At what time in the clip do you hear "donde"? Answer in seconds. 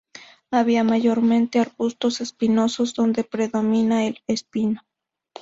2.95-3.23